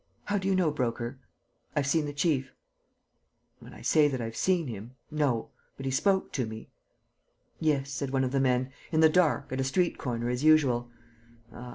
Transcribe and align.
"How 0.25 0.39
do 0.39 0.47
you 0.47 0.55
know, 0.55 0.71
Broker?" 0.71 1.19
"I've 1.75 1.85
seen 1.85 2.07
the 2.07 2.11
chief.... 2.11 2.55
When 3.59 3.71
I 3.71 3.83
say 3.83 4.07
that 4.07 4.19
I've 4.19 4.35
seen 4.35 4.65
him, 4.65 4.95
no... 5.11 5.51
but 5.77 5.85
he 5.85 5.91
spoke 5.91 6.31
to 6.31 6.47
me...." 6.47 6.71
"Yes," 7.69 7.91
said 7.91 8.09
one 8.09 8.23
of 8.23 8.31
the 8.31 8.39
men, 8.39 8.71
"in 8.91 9.01
the 9.01 9.09
dark, 9.09 9.51
at 9.51 9.59
a 9.59 9.63
street 9.63 9.99
corner, 9.99 10.27
as 10.29 10.43
usual. 10.43 10.89